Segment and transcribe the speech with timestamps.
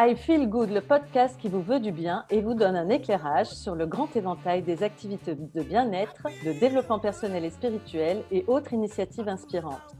[0.00, 3.48] I Feel Good, le podcast qui vous veut du bien et vous donne un éclairage
[3.48, 8.72] sur le grand éventail des activités de bien-être, de développement personnel et spirituel et autres
[8.72, 9.96] initiatives inspirantes.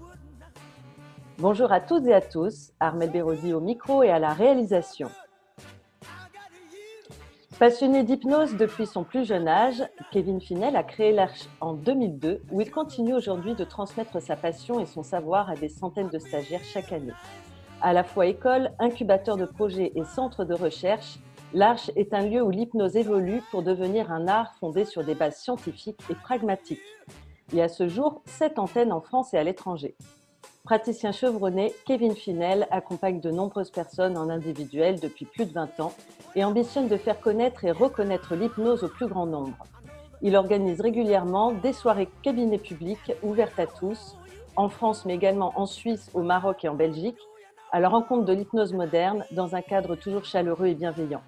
[1.38, 5.10] Bonjour à toutes et à tous, Armel Bérodi au micro et à la réalisation.
[7.58, 12.60] Passionné d'hypnose depuis son plus jeune âge, Kevin Finel a créé l'Arche en 2002 où
[12.60, 16.62] il continue aujourd'hui de transmettre sa passion et son savoir à des centaines de stagiaires
[16.62, 17.14] chaque année.
[17.80, 21.18] À la fois école, incubateur de projets et centre de recherche,
[21.54, 25.36] l'Arche est un lieu où l'hypnose évolue pour devenir un art fondé sur des bases
[25.36, 26.82] scientifiques et pragmatiques.
[27.52, 29.94] Il y a à ce jour sept antennes en France et à l'étranger.
[30.64, 35.92] Praticien chevronné, Kevin Finel accompagne de nombreuses personnes en individuel depuis plus de 20 ans
[36.34, 39.64] et ambitionne de faire connaître et reconnaître l'hypnose au plus grand nombre.
[40.20, 44.16] Il organise régulièrement des soirées cabinet publiques ouvertes à tous,
[44.56, 47.20] en France mais également en Suisse, au Maroc et en Belgique,
[47.72, 51.22] à la rencontre de l'hypnose moderne dans un cadre toujours chaleureux et bienveillant.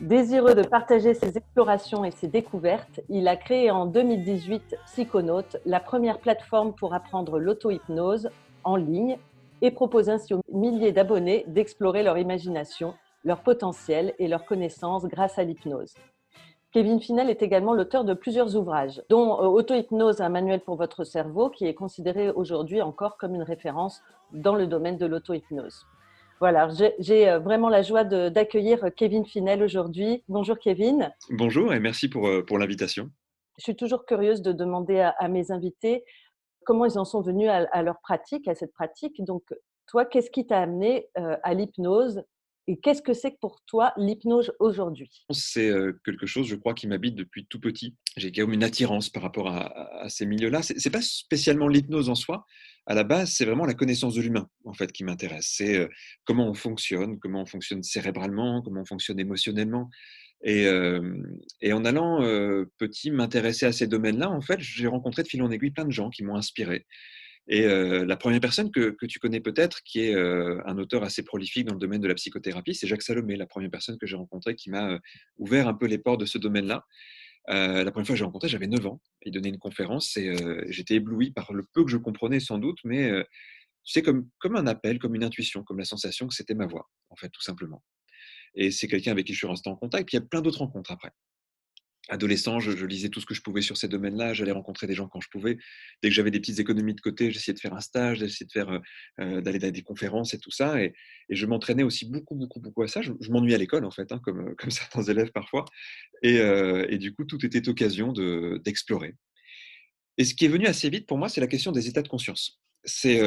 [0.00, 5.80] Désireux de partager ses explorations et ses découvertes, il a créé en 2018 Psychonautes, la
[5.80, 8.30] première plateforme pour apprendre l'auto-hypnose
[8.64, 9.16] en ligne
[9.62, 12.94] et propose ainsi aux milliers d'abonnés d'explorer leur imagination,
[13.24, 15.94] leur potentiel et leurs connaissances grâce à l'hypnose.
[16.76, 21.04] Kevin Finel est également l'auteur de plusieurs ouvrages, dont euh, Auto-hypnose, un manuel pour votre
[21.04, 24.02] cerveau, qui est considéré aujourd'hui encore comme une référence
[24.34, 25.86] dans le domaine de l'auto-hypnose.
[26.38, 30.22] Voilà, j'ai euh, vraiment la joie d'accueillir Kevin Finel aujourd'hui.
[30.28, 31.10] Bonjour Kevin.
[31.30, 33.08] Bonjour et merci pour, euh, pour l'invitation.
[33.56, 36.04] Je suis toujours curieuse de demander à, mes invités
[36.66, 39.24] comment ils en sont venus à, leur pratique, à cette pratique.
[39.24, 39.44] Donc,
[39.86, 42.22] toi, qu'est-ce qui t'a amené à l'hypnose?
[42.68, 45.24] Et qu'est-ce que c'est pour toi l'hypnose aujourd'hui?
[45.30, 45.70] C'est
[46.04, 47.94] quelque chose, je crois, qui m'habite depuis tout petit.
[48.16, 50.62] J'ai quand même une attirance par rapport à, ces milieux-là.
[50.62, 52.44] Ce n'est pas spécialement l'hypnose en soi.
[52.86, 55.52] À la base, c'est vraiment la connaissance de l'humain, en fait, qui m'intéresse.
[55.56, 55.88] C'est
[56.24, 59.88] comment on fonctionne, comment on fonctionne cérébralement, comment on fonctionne émotionnellement.
[60.42, 60.66] Et,
[61.60, 62.20] et en allant
[62.78, 65.92] petit m'intéresser à ces domaines-là, en fait, j'ai rencontré de fil en aiguille plein de
[65.92, 66.84] gens qui m'ont inspiré.
[67.48, 71.74] Et la première personne que, tu connais peut-être, qui est un auteur assez prolifique dans
[71.74, 74.70] le domaine de la psychothérapie, c'est Jacques Salomé, la première personne que j'ai rencontrée qui
[74.70, 74.98] m'a
[75.38, 76.84] ouvert un peu les portes de ce domaine-là.
[77.48, 79.00] la première fois que j'ai rencontré, j'avais 9 ans.
[79.22, 80.34] Il donnait une conférence et
[80.68, 83.10] j'étais ébloui par le peu que je comprenais sans doute, mais
[83.84, 86.88] c'est comme, comme un appel, comme une intuition, comme la sensation que c'était ma voix,
[87.10, 87.84] en fait, tout simplement.
[88.54, 90.08] Et c'est quelqu'un avec qui je suis resté en contact.
[90.08, 91.10] Puis il y a plein d'autres rencontres après
[92.08, 94.34] adolescent, je, lisais tout ce que je pouvais sur ces domaines-là.
[94.34, 95.58] J'allais rencontrer des gens quand je pouvais.
[96.02, 98.60] Dès que j'avais des petites économies de côté, j'essayais de faire un stage, d'essayer de
[98.60, 98.78] euh,
[99.20, 100.82] euh, d'aller dans des conférences et tout ça.
[100.82, 100.94] Et,
[101.28, 103.02] je m'entraînais aussi beaucoup, beaucoup, beaucoup à ça.
[103.02, 105.64] Je, m'ennuie m'ennuyais à l'école en fait, hein, comme, comme certains élèves parfois.
[106.24, 109.14] Euh, et du coup, tout était occasion d'explorer.
[110.18, 112.08] et ce qui est venu assez vite pour moi, c'est la question des états de
[112.08, 112.60] conscience.
[112.84, 113.18] C'est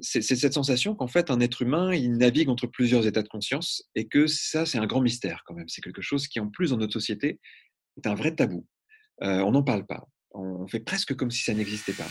[0.00, 4.06] cette sensation qu'en fait, un être humain, il navigue entre plusieurs états de conscience et
[4.06, 5.68] que ça, c'est un grand mystère quand même.
[5.68, 7.40] C'est quelque chose qui, en plus, dans notre société,
[7.96, 8.66] est un vrai tabou.
[9.20, 10.06] On n'en parle pas.
[10.32, 12.08] On fait presque comme si ça n'existait pas.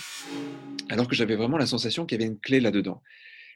[0.89, 3.01] Alors que j'avais vraiment la sensation qu'il y avait une clé là-dedans.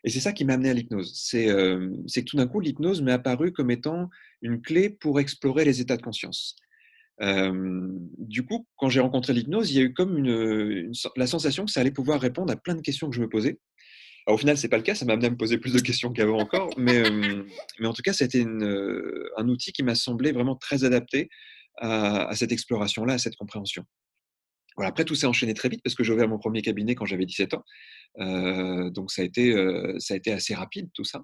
[0.06, 1.14] Et c'est ça qui m'a amené à l'hypnose.
[1.16, 4.10] C'est que tout d'un coup, l'hypnose m'est apparue comme étant
[4.42, 6.56] une clé pour explorer les états de conscience.
[7.22, 10.24] Du coup, quand j'ai rencontré l'hypnose, il y a eu comme
[11.16, 13.60] la sensation que ça allait pouvoir répondre à plein de questions que je me posais.
[14.28, 16.12] au final, c'est pas le cas, ça m'a amené à me poser plus de questions
[16.12, 17.04] qu'avant encore, mais
[17.84, 21.30] en tout cas, c'était un outil qui m'a semblé vraiment très adapté
[21.78, 23.86] à, cette exploration-là, à cette compréhension.
[24.78, 27.26] Après, tout s'est enchaîné très vite parce que j'ai ouvert mon premier cabinet quand j'avais
[27.26, 27.64] 17 ans.
[28.20, 31.24] Euh, donc, ça a, été, euh, ça a été assez rapide, tout ça,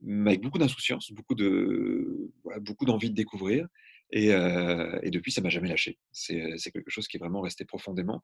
[0.00, 3.66] mais avec beaucoup d'insouciance, beaucoup, de, beaucoup d'envie de découvrir.
[4.12, 5.98] Et, euh, depuis, ça m'a jamais lâché.
[6.12, 8.22] C'est, c'est quelque chose qui est vraiment resté profondément.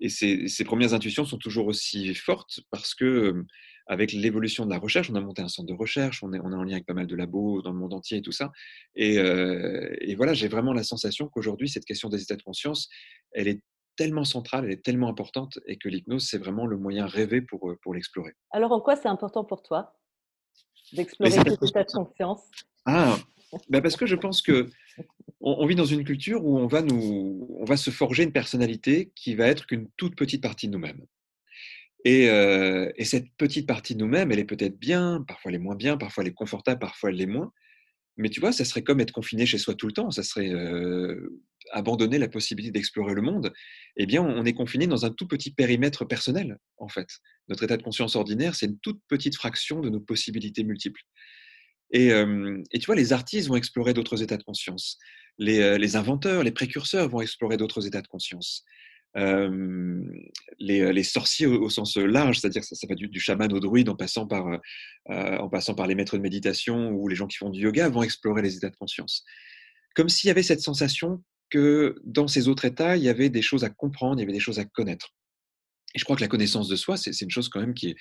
[0.00, 3.44] Et ces, ces, premières intuitions sont toujours aussi fortes parce que
[3.88, 6.52] avec l'évolution de la recherche, on a monté un centre de recherche, on est, on
[6.52, 8.52] est en lien avec pas mal de labos dans le monde entier et tout ça.
[8.94, 12.88] Et, euh, et voilà, j'ai vraiment la sensation qu'aujourd'hui, cette question des états de conscience,
[13.32, 13.62] elle est
[13.96, 17.74] tellement centrale, elle est tellement importante et que l'hypnose, c'est vraiment le moyen rêvé pour,
[17.82, 18.32] pour l'explorer.
[18.50, 19.96] Alors, en quoi c'est important pour toi
[20.92, 22.42] d'explorer cet état de conscience?
[22.84, 23.16] Ah,
[23.68, 24.68] ben parce que je pense que
[25.40, 29.12] on, vit dans une culture où on va, nous, on va se forger une personnalité
[29.14, 31.04] qui va être qu'une toute petite partie de nous-mêmes.
[32.08, 35.76] Euh, et, cette petite partie de nous-mêmes, elle est peut-être bien, parfois elle est moins
[35.76, 37.52] bien, parfois elle est confortable, parfois elle l'est moins.
[38.16, 40.50] Mais tu vois, ça serait comme être confiné chez soi tout le temps, ça serait
[40.50, 41.40] euh,
[41.72, 43.52] abandonner la possibilité d'explorer le monde.
[43.96, 47.08] Eh bien, on est confiné dans un tout petit périmètre personnel, en fait.
[47.48, 51.02] Notre état de conscience ordinaire, c'est une toute petite fraction de nos possibilités multiples.
[51.92, 54.98] Et, euh, tu vois, les artistes vont explorer d'autres états de conscience.
[55.38, 58.64] Les, inventeurs, les précurseurs vont explorer d'autres états de conscience.
[60.58, 64.46] Les, sorciers au, sens large, c'est-à-dire ça, va du, chaman au druide en passant, par,
[65.08, 68.02] en passant par les maîtres de méditation ou les gens qui font du yoga, vont
[68.02, 69.24] explorer les états de conscience.
[69.94, 73.42] Comme s'il y avait cette sensation que dans ces autres états, il y avait des
[73.42, 75.14] choses à comprendre, il y avait des choses à connaître.
[75.94, 77.96] Et je crois que la connaissance de soi, c'est une chose quand même qui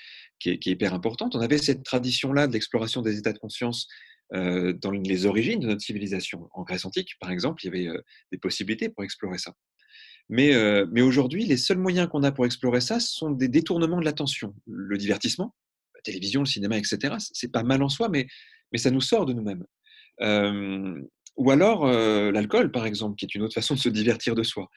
[0.46, 1.36] est, hyper importante.
[1.36, 3.88] On avait cette tradition-là de l'exploration des états de conscience
[4.34, 6.50] euh, dans les origines de notre civilisation.
[6.52, 9.54] En Grèce antique, par exemple, il y avait euh, des possibilités pour explorer ça.
[10.30, 14.00] Mais, euh, mais aujourd'hui, les seuls moyens qu'on a pour explorer ça sont des détournements
[14.00, 14.54] de l'attention.
[14.66, 15.56] Le divertissement,
[15.96, 17.16] la télévision, le cinéma, etc.
[17.20, 18.28] C'est pas mal en soi, mais,
[18.76, 19.66] ça nous sort de nous-mêmes.
[21.38, 24.70] ou alors l'alcool, par exemple, qui est une autre façon de se divertir de soi.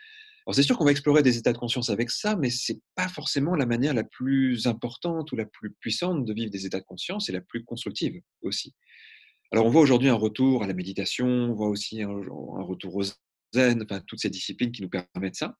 [0.46, 3.08] Alors c'est sûr qu'on va explorer des états de conscience avec ça, mais c'est pas
[3.08, 6.84] forcément la manière la plus importante ou la plus puissante de vivre des états de
[6.84, 8.74] conscience et la plus constructive aussi.
[9.52, 13.02] Alors on voit aujourd'hui un retour à la méditation, on voit aussi un, retour au
[14.06, 15.56] toutes ces disciplines qui nous permettent ça,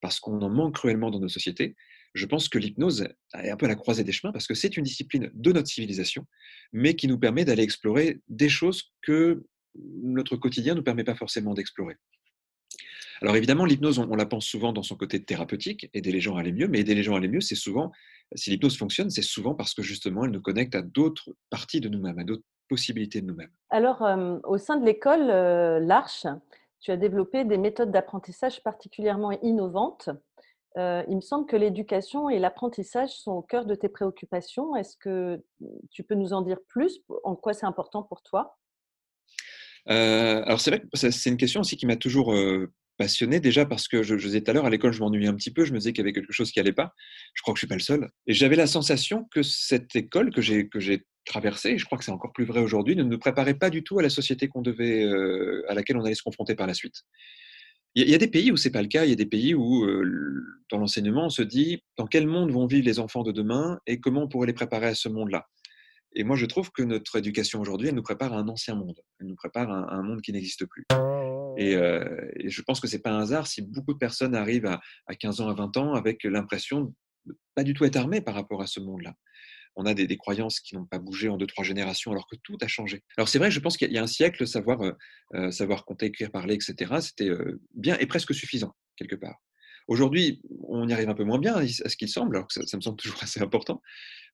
[0.00, 1.76] parce qu'on en manque cruellement dans nos sociétés.
[2.14, 3.08] Je pense que l'hypnose
[3.42, 5.68] est un peu à la croisée des chemins parce que c'est une discipline de notre
[5.68, 6.26] civilisation,
[6.72, 9.44] mais qui nous permet d'aller explorer des choses que
[9.74, 11.96] notre quotidien ne nous permet pas forcément d'explorer.
[13.22, 16.40] Alors évidemment, l'hypnose, on, la pense souvent dans son côté thérapeutique, aider les gens à
[16.40, 17.92] aller mieux, mais aider les gens à aller mieux, c'est souvent,
[18.34, 21.88] si l'hypnose fonctionne, c'est souvent parce que justement, elle nous connecte à d'autres parties de
[21.88, 23.52] nous-mêmes, à d'autres possibilités de nous-mêmes.
[23.70, 26.26] Alors, euh, au sein de l'école euh, l'Arche,
[26.82, 30.10] tu as développé des méthodes d'apprentissage particulièrement innovantes.
[30.76, 34.74] Euh, il me semble que l'éducation et l'apprentissage sont au cœur de tes préoccupations.
[34.76, 35.42] Est-ce que
[35.90, 37.00] tu peux nous en dire plus?
[37.24, 38.58] En quoi c'est important pour toi?
[39.86, 42.32] Alors c'est vrai que c'est une question aussi qui m'a toujours
[42.96, 45.52] passionné déjà parce que je, disais tout à l'heure, à l'école, je m'ennuyais un petit
[45.52, 46.94] peu, je me disais qu'il y avait quelque chose qui n'allait pas.
[47.34, 48.10] Je crois que je suis pas le seul.
[48.26, 51.98] Et j'avais la sensation que cette école que j'ai, que j'ai traversée, et je crois
[51.98, 54.48] que c'est encore plus vrai aujourd'hui, ne nous préparait pas du tout à la société
[54.48, 57.02] qu'on devait, euh, à laquelle on allait se confronter par la suite.
[57.94, 59.04] Il y, a des pays où c'est pas le cas.
[59.04, 62.50] Il y a des pays où, euh, dans l'enseignement, on se dit dans quel monde
[62.50, 65.46] vont vivre les enfants de demain et comment on pourrait les préparer à ce monde-là?
[66.14, 68.98] Et moi, je trouve que notre éducation aujourd'hui, elle nous prépare à un ancien monde.
[69.20, 70.86] Elle nous prépare à un monde qui n'existe plus.
[70.92, 74.66] Euh, et, je pense que c'est pas un hasard si beaucoup de personnes arrivent
[75.06, 76.94] à, 15 ans, à 20 ans avec l'impression
[77.26, 79.14] de pas du tout être armées par rapport à ce monde-là.
[79.76, 82.58] On a des, croyances qui n'ont pas bougé en deux, trois générations alors que tout
[82.60, 83.02] a changé.
[83.16, 84.92] Alors c'est vrai, je pense qu'il y a un siècle, savoir, euh,
[85.34, 87.30] euh, savoir compter, écrire, parler, etc., c'était
[87.74, 89.40] bien et presque suffisant, quelque part.
[89.88, 92.76] Aujourd'hui, on y arrive un peu moins bien à ce qu'il semble, alors que ça,
[92.76, 93.82] me semble toujours assez important.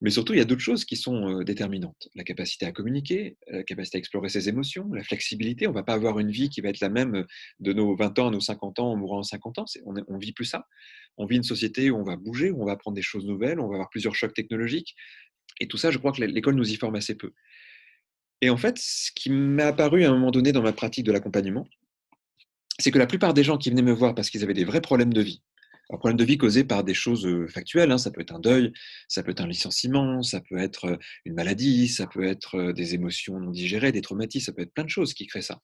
[0.01, 2.09] Mais surtout, il y a d'autres choses qui sont déterminantes.
[2.15, 5.67] La capacité à communiquer, la capacité à explorer ses émotions, la flexibilité.
[5.67, 7.25] On ne va pas avoir une vie qui va être la même
[7.61, 9.65] de nos 20 ans à nos 50 ans en mourant à 50 ans.
[9.87, 10.67] On ne vit plus ça.
[11.17, 13.59] On vit une société où on va bouger, où on va apprendre des choses nouvelles,
[13.59, 14.95] on va avoir plusieurs chocs technologiques.
[15.61, 17.33] Et tout ça, je crois que l'école nous y forme assez peu.
[18.41, 21.13] Et en fait, ce qui m'est apparu à un moment donné dans ma pratique de
[21.13, 21.67] l'accompagnement,
[22.79, 24.81] c'est que la plupart des gens qui venaient me voir parce qu'ils avaient des vrais
[24.81, 25.43] problèmes de vie,
[25.91, 28.73] un problème de vie causé par des choses factuelles, hein, ça peut être un deuil,
[29.09, 33.41] ça peut être un licenciement, ça peut être une maladie, ça peut être des émotions
[33.41, 35.61] non digérées, des traumatismes, ça peut être plein de choses qui créent ça.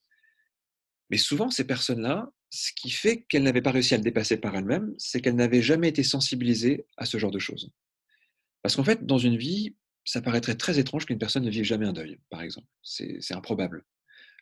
[1.11, 4.57] Mais souvent, ces personnes-là, ce qui fait qu'elles n'avaient pas réussi à le dépasser par
[4.57, 7.71] elles-mêmes, c'est qu'elles n'avaient jamais été sensibilisées à ce genre de choses.
[8.65, 9.77] Parce qu'en fait, dans une vie,
[10.07, 12.67] ça paraîtrait très étrange qu'une personne ne vive jamais un deuil, par exemple.
[12.83, 13.85] C'est improbable.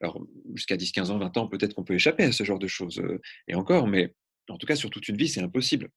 [0.01, 0.25] Alors,
[0.55, 3.03] jusqu'à 10, 15 ans, 20 ans, peut-être qu'on peut échapper à ce genre de choses.
[3.49, 4.15] Et encore, mais
[4.49, 5.91] en tout cas, sur toute une vie, c'est impossible.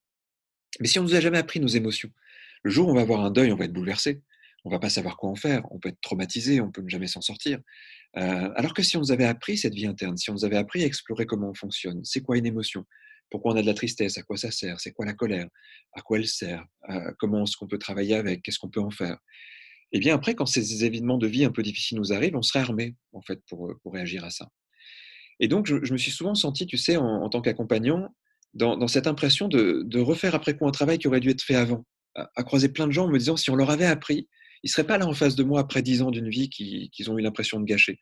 [0.80, 2.10] Mais si on ne nous a jamais appris nos émotions,
[2.63, 4.24] le jour où on va avoir un deuil, on va être bouleversé.
[4.63, 5.62] On va pas savoir quoi en faire.
[5.71, 7.60] On peut être traumatisé, on peut ne jamais s'en sortir.
[8.18, 10.57] Euh, alors que si on nous avait appris cette vie interne, si on nous avait
[10.57, 12.88] appris à explorer comment on fonctionne, c'est quoi une émotion?
[13.29, 15.47] Pourquoi on a de la tristesse À quoi ça sert C'est quoi la colère
[15.94, 18.91] À quoi elle sert euh, Comment est-ce qu'on peut travailler avec Qu'est-ce qu'on peut en
[18.91, 19.17] faire
[19.91, 22.59] et bien après, quand ces événements de vie un peu difficiles nous arrivent, on serait
[22.59, 24.49] armé en fait pour, pour réagir à ça.
[25.39, 28.13] Et donc, je, me suis souvent senti, tu sais, en, tant qu'accompagnant,
[28.53, 31.85] dans, cette impression de, refaire après coup un travail qui aurait dû être fait avant,
[32.15, 34.29] à, croiser plein de gens en me disant si on leur avait appris,
[34.63, 37.11] ils ne seraient pas là en face de moi après dix ans d'une vie qu'ils
[37.11, 37.99] ont eu l'impression de gâcher.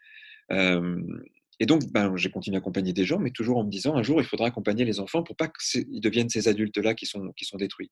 [1.60, 4.04] Et donc, ben, j'ai continué à accompagner des gens, mais toujours en me disant un
[4.04, 7.46] jour, il faudra accompagner les enfants pour pas qu'ils deviennent ces adultes-là qui sont, qui
[7.46, 7.92] sont détruits.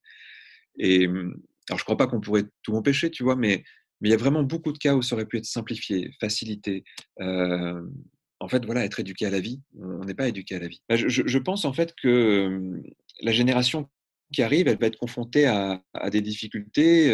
[0.77, 1.27] Et alors,
[1.69, 3.63] je ne crois pas qu'on pourrait tout empêcher, tu vois, mais
[4.01, 6.83] mais il y a vraiment beaucoup de cas où ça aurait pu être simplifié, facilité.
[7.19, 9.61] en fait, voilà, être éduqué à la vie.
[9.79, 10.81] On n'est pas éduqué à la vie.
[10.89, 12.81] Bah, je, pense en fait que
[13.21, 13.87] la génération
[14.33, 17.09] qui arrive, elle va être confrontée à, des difficultés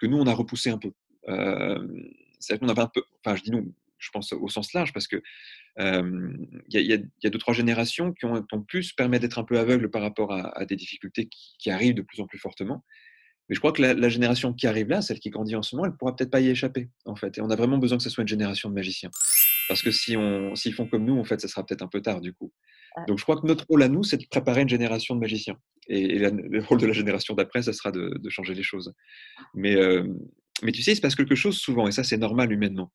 [0.00, 0.90] que nous, on a repoussées un peu.
[2.40, 5.06] C'est-à-dire qu'on avait un peu, enfin, je dis nous, je pense au sens large, parce
[5.06, 5.22] que
[5.78, 9.90] il y, a deux, trois générations qui ont, pu se permettre d'être un peu aveugles
[9.90, 11.28] par rapport à, des difficultés
[11.58, 12.84] qui, arrivent de plus en plus fortement.
[13.48, 15.86] Mais je crois que la, génération qui arrive là, celle qui grandit en ce moment,
[15.86, 17.38] elle pourra peut-être pas y échapper, en fait.
[17.38, 19.10] Et on a vraiment besoin que ce soit une génération de magiciens.
[19.68, 22.00] Parce que si on, s'ils font comme nous, en fait, ça sera peut-être un peu
[22.00, 22.52] tard, du coup.
[23.06, 25.58] Donc je crois que notre rôle à nous, c'est de préparer une génération de magiciens.
[25.88, 28.94] Et, le rôle de la génération d'après, ça sera de, changer les choses.
[29.54, 29.76] Mais,
[30.62, 32.90] mais tu sais, il se passe quelque chose souvent, et ça c'est normal humainement.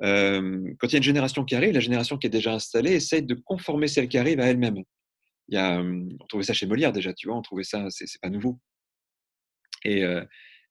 [0.00, 3.22] Quand il y a une génération qui arrive, la génération qui est déjà installée essaye
[3.22, 4.82] de conformer celle qui arrive à elle-même.
[5.48, 8.20] Il y a, on trouvait ça chez Molière déjà, tu vois, on trouvait ça, c'est
[8.20, 8.58] pas nouveau.
[9.84, 10.02] Et,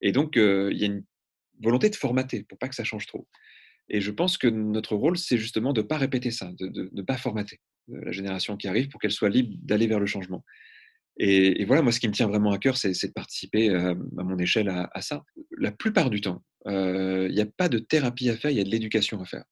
[0.01, 1.05] et donc, il y a une
[1.61, 3.27] volonté de formater pour pas que ça change trop.
[3.89, 7.01] Et je pense que notre rôle, c'est justement de ne pas répéter ça, de ne
[7.01, 10.43] pas formater la génération qui arrive pour qu'elle soit libre d'aller vers le changement.
[11.17, 14.37] Et, voilà, moi, ce qui me tient vraiment à cœur, c'est de participer à, mon
[14.37, 15.23] échelle à, ça.
[15.57, 18.63] La plupart du temps, il n'y a pas de thérapie à faire, il y a
[18.63, 19.45] de l'éducation à faire.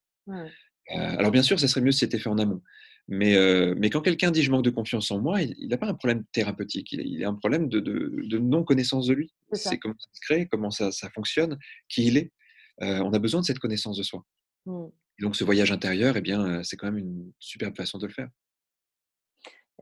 [0.88, 2.62] alors, bien sûr, ça serait mieux si c'était fait en amont.
[3.08, 3.36] Mais,
[3.76, 6.24] mais quand quelqu'un dit je manque de confiance en moi, il n'a pas un problème
[6.32, 9.32] thérapeutique, il, a un problème de, de, non-connaissance de lui.
[9.52, 12.32] C'est comment ça se crée, comment ça, ça fonctionne, qui il est.
[12.78, 14.24] on a besoin de cette connaissance de soi.
[14.66, 14.86] Mmh.
[15.20, 18.28] Donc ce voyage intérieur, eh bien, c'est quand même une superbe façon de le faire.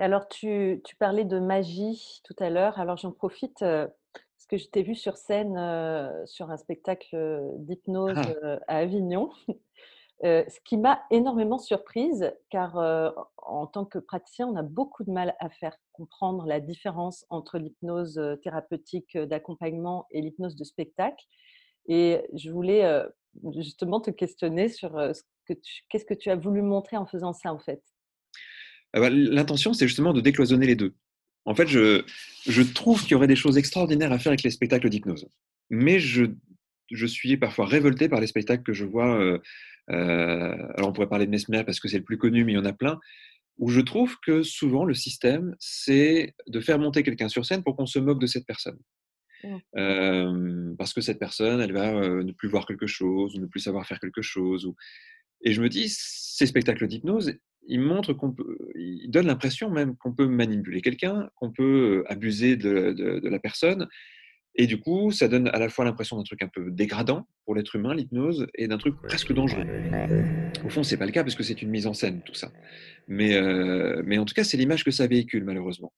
[0.01, 2.79] Alors, tu, parlais de magie tout à l'heure.
[2.81, 5.55] Alors, j'en profite parce que je t'ai vu sur scène
[6.25, 8.59] sur un spectacle d'hypnose ah!
[8.69, 9.31] à Avignon.
[10.23, 12.79] ce qui m'a énormément surprise, car
[13.37, 17.59] en tant que praticien, on a beaucoup de mal à faire comprendre la différence entre
[17.59, 21.27] l'hypnose thérapeutique d'accompagnement et l'hypnose de spectacle.
[21.89, 23.05] Et je voulais
[23.57, 25.53] justement te questionner sur ce que
[25.91, 27.83] qu'est-ce que tu as voulu montrer en faisant ça, en fait?
[28.93, 30.95] Ah bah, l'intention, c'est justement de décloisonner les deux.
[31.45, 32.05] En fait, je,
[32.47, 35.27] je trouve qu'il y aurait des choses extraordinaires à faire avec les spectacles d'hypnose.
[35.71, 36.27] Mais je,
[36.91, 39.19] je, suis parfois révolté par les spectacles que je vois.
[39.19, 39.39] Euh,
[39.91, 42.57] euh, alors, on pourrait parler de Mesmer parce que c'est le plus connu, mais il
[42.57, 42.99] y en a plein.
[43.59, 47.77] Où je trouve que souvent, le système, c'est de faire monter quelqu'un sur scène pour
[47.77, 48.79] qu'on se moque de cette personne.
[49.77, 53.61] Euh, parce que cette personne, elle va ne plus voir quelque chose, ou ne plus
[53.61, 54.67] savoir faire quelque chose.
[54.67, 54.77] Ou...
[55.43, 57.35] Et je me dis, ces spectacles d'hypnose,
[57.67, 62.57] il montre qu'on peut, il donne l'impression même qu'on peut manipuler quelqu'un, qu'on peut abuser
[62.57, 63.89] de, la personne.
[64.57, 67.55] Et du coup, ça donne à la fois l'impression d'un truc un peu dégradant pour
[67.55, 69.65] l'être humain, l'hypnose, et d'un truc presque dangereux.
[70.65, 72.51] Au fond, c'est pas le cas parce que c'est une mise en scène, tout ça.
[73.07, 73.41] Mais,
[74.05, 75.93] mais en tout cas, c'est l'image que ça véhicule, malheureusement.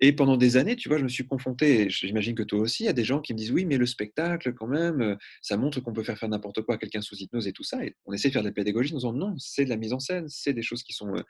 [0.00, 2.92] Et pendant des années, tu vois, je me suis confronté, j'imagine que toi aussi, à
[2.92, 5.92] des gens qui me disent oui, mais le spectacle, quand même, euh, ça montre qu'on
[5.92, 7.84] peut faire faire n'importe quoi à quelqu'un sous hypnose et tout ça.
[7.84, 9.92] Et on essaie de faire de la pédagogie en disant non, c'est de la mise
[9.92, 11.14] en scène, c'est des choses qui sont.
[11.14, 11.22] Euh,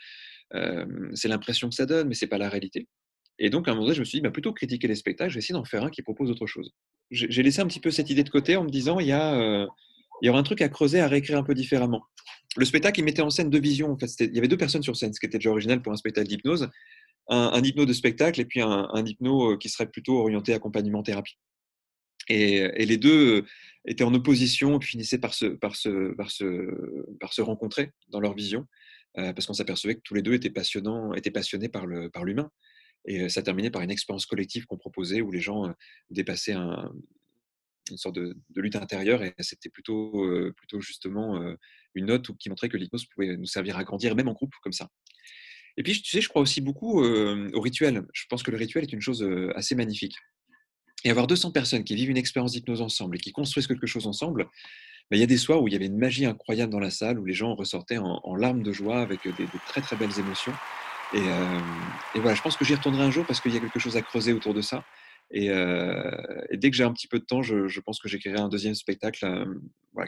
[0.54, 2.88] euh, c'est l'impression que ça donne, mais c'est pas la réalité.
[3.38, 5.30] Et donc, à un moment donné, je me suis dit, bah, plutôt critiquer les spectacles,
[5.30, 6.72] je vais essayer d'en faire un qui propose autre chose.
[7.10, 9.66] J'ai laissé un petit peu cette idée de côté en me disant, il y, a,
[10.22, 12.04] il y aura un truc à creuser, à réécrire un peu différemment.
[12.56, 13.90] Le spectacle, il mettait en scène deux visions.
[13.90, 14.08] En fait.
[14.20, 16.28] Il y avait deux personnes sur scène, ce qui était déjà original pour un spectacle
[16.28, 16.70] d'hypnose
[17.28, 21.38] un, hypno de spectacle et puis un, hypno euh, qui serait plutôt orienté accompagnement thérapie.
[22.28, 23.46] Et, les deux euh,
[23.86, 26.46] étaient en opposition puis finissaient par se, par se, par se,
[27.20, 28.66] par se rencontrer dans leur vision,
[29.18, 32.10] euh, parce qu'on s'apercevait que tous les deux étaient, passionnants, étaient passionnés par l'humain.
[32.12, 32.24] Par
[33.06, 35.70] et ça terminait par une expérience collective qu'on proposait où les gens
[36.08, 36.90] dépassaient un,
[37.90, 40.26] une sorte de, lutte intérieure et c'était plutôt,
[40.56, 41.38] plutôt justement
[41.94, 44.72] une note qui montrait que l'hypnose pouvait nous servir à grandir, même en groupe comme
[44.72, 44.88] ça.
[45.76, 48.02] Et puis, tu sais, je crois aussi beaucoup au rituel.
[48.12, 49.26] Je pense que le rituel est une chose
[49.56, 50.14] assez magnifique.
[51.04, 54.06] Et avoir 200 personnes qui vivent une expérience d'hypnose ensemble et qui construisent quelque chose
[54.06, 54.48] ensemble,
[55.10, 56.90] bah, il y a des soirs où il y avait une magie incroyable dans la
[56.90, 60.54] salle, où les gens ressortaient en, larmes de joie avec des, très très belles émotions.
[61.12, 61.20] Et,
[62.14, 64.02] voilà, je pense que j'y retournerai un jour parce qu'il y a quelque chose à
[64.02, 64.84] creuser autour de ça.
[65.30, 65.48] Et,
[66.52, 69.46] dès que j'ai un petit peu de temps, je, pense que j'écrirai un deuxième spectacle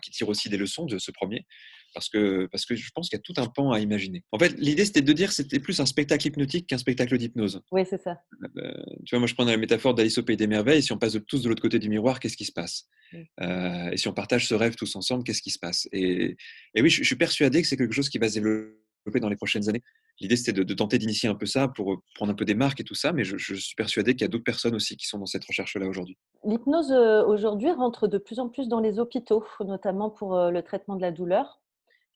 [0.02, 1.44] qui tire aussi des leçons de ce premier
[1.96, 4.22] parce que, parce que je pense qu'il y a tout un pan à imaginer.
[4.30, 7.62] En fait, l'idée, c'était de dire que c'était plus un spectacle hypnotique qu'un spectacle d'hypnose.
[7.72, 8.20] Oui, c'est ça.
[8.58, 8.70] Euh,
[9.06, 10.82] tu vois, moi, je prends la métaphore d'Alice au Pays des Merveilles.
[10.82, 12.86] Si on passe tous de l'autre côté du miroir, qu'est-ce qui se passe?
[13.40, 15.88] Euh, Et si on partage ce rêve tous ensemble, qu'est-ce qui se passe?
[15.90, 16.36] Et,
[16.74, 19.30] et, oui, je, je suis persuadé que c'est quelque chose qui va se développer dans
[19.30, 19.82] les prochaines années.
[20.20, 22.80] L'idée, c'était de, tenter d'initier un peu ça pour euh, prendre un peu des marques
[22.80, 25.06] et tout ça, mais je, je suis persuadé qu'il y a d'autres personnes aussi qui
[25.06, 26.18] sont dans cette recherche-là aujourd'hui.
[26.44, 31.00] L'hypnose, aujourd'hui, rentre de plus en plus dans les hôpitaux, notamment pour le traitement de
[31.00, 31.62] la douleur.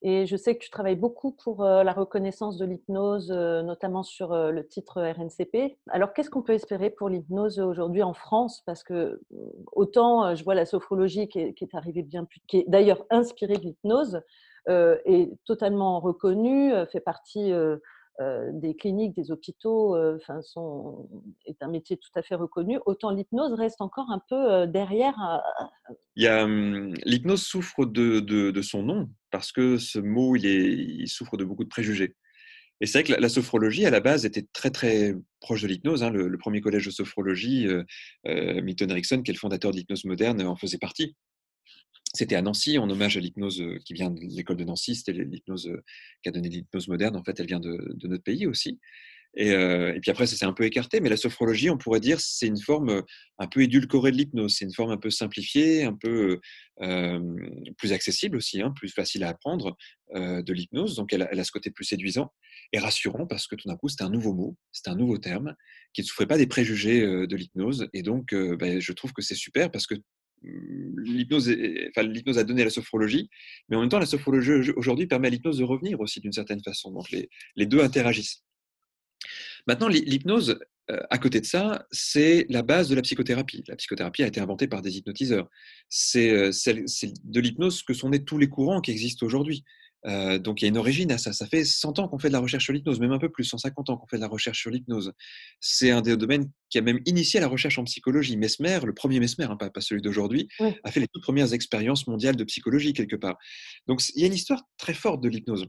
[0.03, 4.67] Et je sais que tu travailles beaucoup pour la reconnaissance de l'hypnose, notamment sur le
[4.67, 5.77] titre RNCP.
[5.89, 8.63] Alors, qu'est-ce qu'on peut espérer pour l'hypnose aujourd'hui en France?
[8.65, 9.37] Parce que mmh,
[9.73, 13.61] autant je vois la sophrologie qui est, arrivée bien plus, qui est d'ailleurs inspirée de
[13.61, 14.21] l'hypnose,
[14.67, 17.77] est totalement reconnue, fait partie euh,
[18.53, 21.09] des cliniques, des hôpitaux, euh, enfin, sont,
[21.45, 25.41] est un métier tout à fait reconnu, autant l'hypnose reste encore un peu euh, derrière.
[26.15, 31.43] L'hypnose souffre de, de, son nom parce que ce mot, il, est, il souffre de
[31.43, 32.15] beaucoup de préjugés.
[32.79, 36.03] Et c'est vrai que la, sophrologie, à la base, était très très proche de l'hypnose.
[36.03, 36.09] Hein.
[36.09, 37.67] Le, premier collège de sophrologie,
[38.25, 41.15] Milton Erickson, qui est le fondateur de l'hypnose moderne, en faisait partie.
[42.13, 44.95] C'était à Nancy, en hommage à l'hypnose euh, qui vient de l'école de Nancy.
[44.95, 45.81] C'était l'hypnose euh,
[46.21, 47.15] qui a donné l'hypnose moderne.
[47.15, 48.79] En fait, elle vient de, notre pays aussi.
[49.37, 52.01] Et, euh, et, puis après, ça s'est un peu écarté, mais la sophrologie, on pourrait
[52.01, 53.01] dire, c'est une forme
[53.37, 54.55] un peu édulcorée de l'hypnose.
[54.57, 56.41] C'est une forme un peu simplifiée, un peu
[57.77, 59.77] plus accessible aussi, hein, plus facile à apprendre
[60.13, 60.97] de l'hypnose.
[60.97, 62.33] Donc, elle a, ce côté plus séduisant
[62.73, 65.55] et rassurant parce que tout d'un coup, c'est un nouveau mot, c'est un nouveau terme
[65.93, 67.87] qui ne souffrait pas des préjugés de l'hypnose.
[67.93, 69.95] Et donc, ben, je trouve que c'est super parce que
[70.43, 71.49] l'hypnose,
[71.89, 73.29] enfin, l'hypnose a donné la sophrologie,
[73.69, 76.61] mais en même temps, la sophrologie aujourd'hui permet à l'hypnose de revenir aussi d'une certaine
[76.63, 76.91] façon.
[76.91, 78.43] Donc, les, les deux interagissent.
[79.67, 83.63] Maintenant, l'hypnose, euh, à côté de ça, c'est la base de la psychothérapie.
[83.67, 85.49] La psychothérapie a été inventée par des hypnotiseurs.
[85.89, 86.51] C'est euh,
[87.23, 89.63] de l'hypnose que sont nés tous les courants qui existent aujourd'hui.
[90.05, 91.33] Euh, donc il y a une origine à ça.
[91.33, 93.43] Ça fait 100 ans qu'on fait de la recherche sur l'hypnose, même un peu plus,
[93.43, 95.13] 150 ans qu'on fait de la recherche sur l'hypnose.
[95.59, 98.37] C'est un des domaines qui a même initié la recherche en psychologie.
[98.37, 100.73] Mesmer, le premier Mesmer, hein, pas, pas, celui d'aujourd'hui, oui.
[100.83, 103.37] a fait les toutes premières expériences mondiales de psychologie quelque part.
[103.87, 105.67] Donc il y a une histoire très forte de l'hypnose.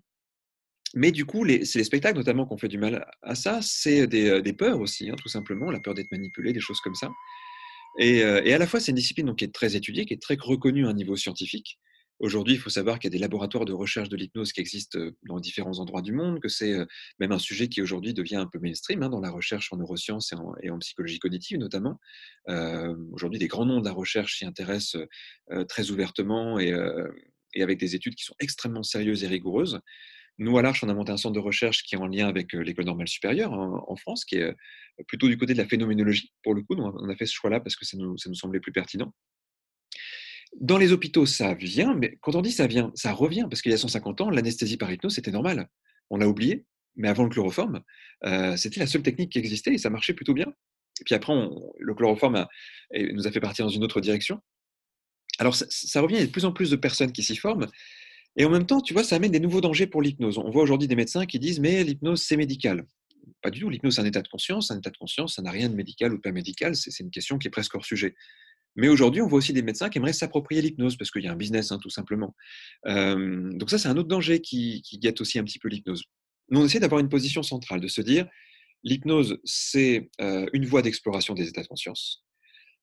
[0.94, 4.28] Mais du coup, c'est les spectacles notamment qu'on fait du mal à ça, c'est des,
[4.28, 7.10] euh, des, peurs aussi, hein, tout simplement, la peur d'être manipulé, des choses comme ça.
[7.98, 10.14] Et, euh, et à la fois, c'est une discipline donc, qui est très étudiée, qui
[10.14, 11.78] est très reconnue à un niveau scientifique.
[12.22, 14.96] Aujourd'hui, il faut savoir qu'il y a des laboratoires de recherche de l'hypnose qui existent
[15.24, 16.72] dans différents endroits du monde, que c'est
[17.18, 20.32] même un sujet qui aujourd'hui devient un peu mainstream hein, dans la recherche en neurosciences
[20.62, 21.98] et en, psychologie cognitive notamment.
[23.10, 25.02] Aujourd'hui, des grands noms de la recherche s'y intéressent
[25.68, 26.72] très ouvertement et,
[27.60, 29.80] avec des études qui sont extrêmement sérieuses et rigoureuses.
[30.38, 32.52] Nous, à l'Arche, on a monté un centre de recherche qui est en lien avec
[32.52, 34.54] l'école normale supérieure en, en, France, qui est
[35.08, 36.76] plutôt du côté de la phénoménologie, pour le coup.
[36.78, 39.12] On a fait ce choix-là parce que ça nous semblait plus pertinent.
[40.60, 43.72] Dans les hôpitaux, ça vient, mais quand on dit ça vient, ça revient, parce qu'il
[43.72, 45.68] y a 150 ans, l'anesthésie par hypnose, c'était normal.
[46.10, 46.66] On l'a oublié,
[46.96, 47.82] mais avant le chloroforme,
[48.24, 50.52] euh, c'était la seule technique qui existait et ça marchait plutôt bien.
[51.00, 51.32] Et puis après,
[51.78, 52.46] le chloroforme
[52.94, 54.40] nous a fait partir dans une autre direction.
[55.38, 57.66] Alors, ça, revient, il y a de plus en plus de personnes qui s'y forment.
[58.36, 60.38] Et en même temps, tu vois, ça amène des nouveaux dangers pour l'hypnose.
[60.38, 62.86] On voit aujourd'hui des médecins qui disent, mais l'hypnose, c'est médical.
[63.42, 63.70] Pas du tout.
[63.70, 64.70] L'hypnose, c'est un état de conscience.
[64.70, 66.76] Un état de conscience, ça n'a rien de médical ou pas médical.
[66.76, 68.14] C'est une question qui est presque hors sujet.
[68.76, 71.32] Mais aujourd'hui, on voit aussi des médecins qui aimeraient s'approprier l'hypnose parce qu'il y a
[71.32, 72.34] un business, hein, tout simplement.
[72.86, 76.04] Euh, donc ça, c'est un autre danger qui, guette aussi un petit peu l'hypnose.
[76.50, 78.26] Nous, on essaie d'avoir une position centrale, de se dire,
[78.82, 82.24] l'hypnose, c'est euh, une voie d'exploration des états de conscience.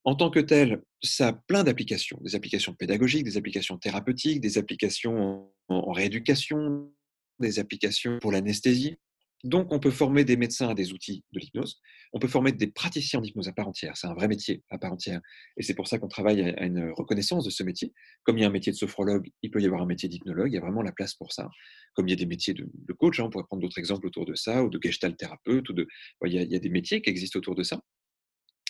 [0.05, 4.57] En tant que telle, ça a plein d'applications, des applications pédagogiques, des applications thérapeutiques, des
[4.57, 6.91] applications en, en rééducation,
[7.39, 8.97] des applications pour l'anesthésie.
[9.45, 11.79] Donc, on peut former des médecins à des outils de l'hypnose.
[12.11, 13.95] On peut former des praticiens d'hypnose à part entière.
[13.95, 15.21] C'est un vrai métier à part entière.
[15.55, 17.93] Et c'est pour ça qu'on travaille à une reconnaissance de ce métier.
[18.23, 20.51] Comme il y a un métier de sophrologue, il peut y avoir un métier d'hypnologue.
[20.51, 21.49] Il y a vraiment la place pour ça.
[21.93, 24.25] Comme il y a des métiers de, coach, hein, on pourrait prendre d'autres exemples autour
[24.25, 25.87] de ça, ou de gestalt thérapeute, ou de,
[26.25, 27.81] il, y a, des métiers qui existent autour de ça.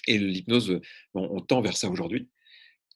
[0.08, 0.80] Et l'hypnose,
[1.14, 2.30] on tend vers ça aujourd'hui.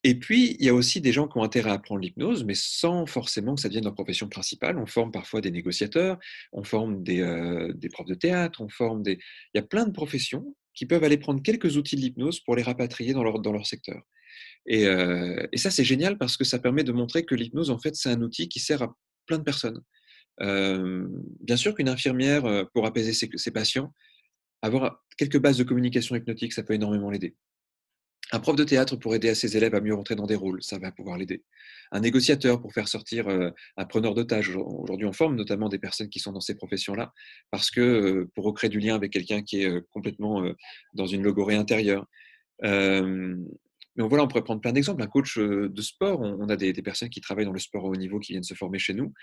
[0.05, 2.55] Et puis, il y a aussi des gens qui ont intérêt à apprendre l'hypnose, mais
[2.55, 4.77] sans forcément que ça devienne leur profession principale.
[4.77, 6.19] On forme parfois des négociateurs,
[6.51, 9.13] on forme des, euh, des profs de théâtre, on forme des...
[9.53, 12.57] Il y a plein de professions qui peuvent aller prendre quelques outils de l'hypnose pour
[12.57, 14.01] les rapatrier dans leur, dans leur secteur.
[14.65, 17.95] Et, euh, ça, c'est génial parce que ça permet de montrer que l'hypnose, en fait,
[17.95, 18.93] c'est un outil qui sert à
[19.25, 19.81] plein de personnes.
[20.41, 21.07] Euh,
[21.39, 23.93] bien sûr qu'une infirmière, pour apaiser ses patients,
[24.61, 27.35] avoir quelques bases de communication hypnotique, ça peut énormément l'aider.
[28.33, 30.63] Un prof de théâtre pour aider à ses élèves à mieux rentrer dans des rôles,
[30.63, 31.43] ça va pouvoir l'aider.
[31.91, 34.49] Un négociateur pour faire sortir euh, un preneur d'otages.
[34.55, 37.13] Aujourd'hui, on forme notamment des personnes qui sont dans ces professions-là,
[37.51, 40.43] parce que euh, pour recréer du lien avec quelqu'un qui est euh, complètement
[40.95, 42.07] dans une logorée intérieure.
[42.63, 42.73] mais
[43.97, 45.03] voilà, on pourrait prendre plein d'exemples.
[45.03, 47.95] Un coach de sport, on, a des, personnes qui travaillent dans le sport au haut
[47.95, 49.13] niveau qui viennent se former chez nous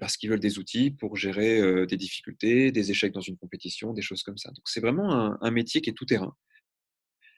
[0.00, 4.02] parce qu'ils veulent des outils pour gérer des difficultés, des échecs dans une compétition, des
[4.02, 4.48] choses comme ça.
[4.48, 6.34] Donc c'est vraiment un, un métier qui est tout terrain.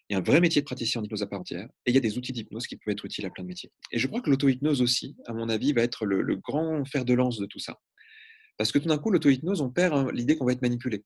[0.08, 1.94] Il y a un vrai métier de praticien en hypnose à part entière, et il
[1.94, 3.70] y a des outils d'hypnose qui peuvent être utiles à plein de métiers.
[3.90, 7.04] Et je crois que l'auto-hypnose aussi, à mon avis, va être le, le, grand fer
[7.04, 7.80] de lance de tout ça.
[8.58, 11.04] Parce que tout d'un coup, l'auto-hypnose, on perd hein, l'idée qu'on va être manipulé.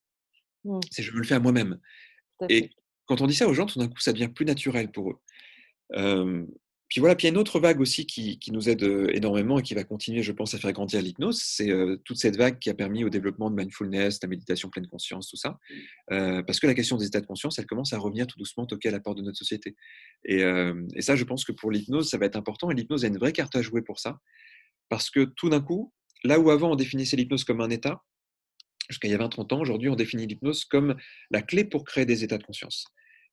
[0.64, 0.80] Mmh.
[0.90, 1.78] C'est je veux le faire moi-même.
[2.48, 2.70] Et
[3.06, 5.16] quand on dit ça aux gens, tout d'un coup, ça devient plus naturel pour eux.
[5.94, 6.44] Euh,
[6.88, 9.62] puis voilà, puis il y a une autre vague aussi qui, nous aide énormément et
[9.62, 11.38] qui va continuer, je pense, à faire grandir l'hypnose.
[11.42, 14.70] C'est euh, toute cette vague qui a permis au développement de mindfulness, de la méditation
[14.70, 15.58] pleine conscience, tout ça.
[16.12, 18.64] Euh, parce que la question des états de conscience, elle commence à revenir tout doucement
[18.64, 19.76] toquer à la porte de notre société.
[20.30, 22.70] Euh, et ça, je pense que pour l'hypnose, ça va être important.
[22.70, 24.18] Et l'hypnose a une vraie carte à jouer pour ça.
[24.88, 25.92] Parce que tout d'un coup,
[26.24, 28.02] là où avant on définissait l'hypnose comme un état,
[28.88, 30.96] jusqu'à il y a 20-30 ans, aujourd'hui on définit l'hypnose comme
[31.30, 32.86] la clé pour créer des états de conscience.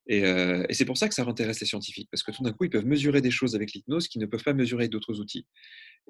[0.07, 2.51] Et, euh, et c'est pour ça que ça intéresse les scientifiques, parce que tout d'un
[2.51, 5.47] coup, ils peuvent mesurer des choses avec l'hypnose qu'ils ne peuvent pas mesurer d'autres outils.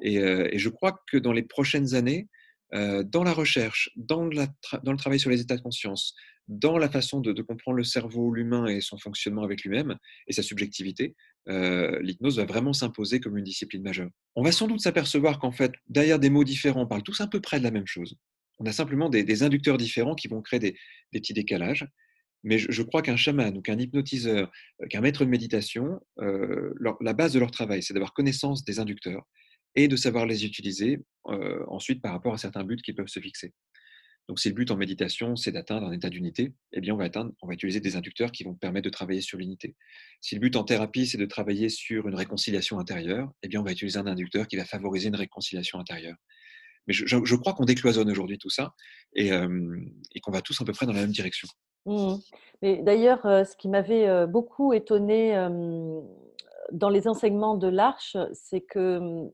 [0.01, 2.27] Et, euh, je crois que dans les prochaines années,
[2.73, 6.13] euh, dans la recherche, dans, le travail sur les états de conscience,
[6.47, 10.43] dans la façon de, comprendre le cerveau, l'humain et son fonctionnement avec lui-même et sa
[10.43, 11.15] subjectivité,
[11.47, 14.09] l'hypnose va vraiment s'imposer comme une discipline majeure.
[14.35, 17.27] On va sans doute s'apercevoir qu'en fait, derrière des mots différents, on parle tous à
[17.27, 18.15] peu près de la même chose.
[18.59, 20.75] On a simplement des, inducteurs différents qui vont créer des,
[21.11, 21.87] petits décalages.
[22.45, 27.13] Mais je, crois qu'un chaman ou qu'un hypnotiseur, euh, qu'un maître de méditation, euh, la
[27.13, 29.23] base de leur travail, c'est d'avoir connaissance des inducteurs
[29.75, 31.03] et de savoir les utiliser
[31.67, 33.51] ensuite par rapport à certains buts qui peuvent se fixer.
[34.27, 37.03] Donc, si le but en méditation, c'est d'atteindre un état d'unité, eh bien, on va,
[37.05, 39.75] atteindre, on va utiliser des inducteurs qui vont permettre de travailler sur l'unité.
[40.19, 43.63] Si le but en thérapie, c'est de travailler sur une réconciliation intérieure, eh bien, on
[43.63, 46.15] va utiliser un inducteur qui va favoriser une réconciliation intérieure.
[46.87, 48.73] Mais je, crois qu'on décloisonne aujourd'hui tout ça
[49.15, 49.31] et,
[50.21, 51.47] qu'on va tous à peu près dans la même direction.
[51.85, 52.15] Mmh.
[52.61, 55.35] Mais d'ailleurs, ce qui m'avait beaucoup étonné
[56.71, 59.29] dans les enseignements de l'Arche, c'est que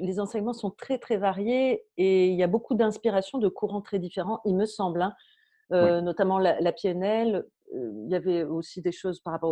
[0.00, 3.98] les enseignements sont très très variés et il y a beaucoup d'inspiration de courants très
[3.98, 6.00] différents, il me semble, hein.
[6.02, 7.46] notamment la, PNL.
[7.72, 9.50] il y avait aussi des choses par rapport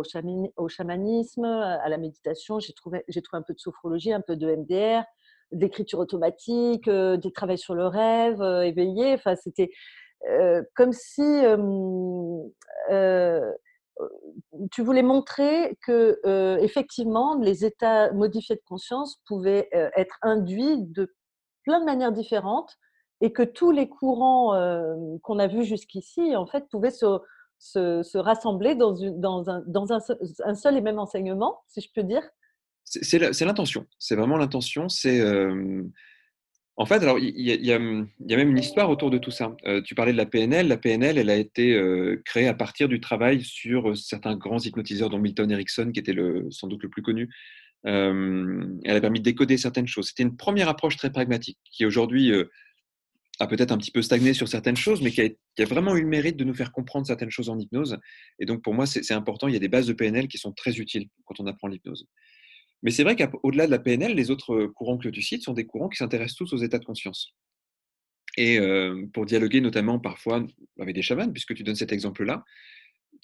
[0.57, 2.59] au, chamanisme, à la méditation.
[2.59, 5.03] J'ai trouvé, j'ai trouvé un peu de sophrologie, un peu de MDR,
[5.51, 9.13] d'écriture automatique, des travaux sur le rêve, éveillé.
[9.13, 9.71] Enfin, c'était
[10.75, 11.41] comme si
[14.71, 16.19] tu voulais montrer que
[16.61, 21.13] effectivement les états modifiés de conscience pouvaient être induits de
[21.63, 22.77] plein de manières différentes
[23.21, 24.53] et que tous les courants
[25.23, 27.19] qu'on a vus jusqu'ici en fait pouvaient se,
[27.59, 28.95] se, rassembler dans,
[29.49, 29.63] un,
[30.45, 32.23] un, seul et même enseignement, si je peux dire.
[32.83, 33.85] C'est l'intention.
[33.99, 34.89] C'est vraiment l'intention.
[34.89, 35.21] C'est
[36.81, 39.55] en fait, alors il y, a même une histoire autour de tout ça.
[39.67, 40.67] Euh, tu parlais de la PNL.
[40.67, 44.57] La PNL, elle a été euh, créée à partir du travail sur euh, certains grands
[44.57, 46.15] hypnotiseurs, dont Milton Erickson, qui était
[46.49, 47.29] sans doute le plus connu.
[47.83, 50.07] elle a permis de décoder certaines choses.
[50.07, 52.33] C'était une première approche très pragmatique, qui aujourd'hui
[53.39, 56.07] a peut-être un petit peu stagné sur certaines choses, mais qui a, vraiment eu le
[56.07, 57.99] mérite de nous faire comprendre certaines choses en hypnose.
[58.39, 59.47] Et donc pour moi, c'est important.
[59.47, 62.07] Il y a des bases de PNL qui sont très utiles quand on apprend l'hypnose.
[62.83, 65.65] Mais c'est vrai qu'au-delà de la PNL, les autres courants que tu cites sont des
[65.65, 67.33] courants qui s'intéressent tous aux états de conscience.
[68.37, 68.59] Et
[69.13, 70.45] pour dialoguer notamment parfois
[70.79, 72.43] avec des chamans, puisque tu donnes cet exemple-là,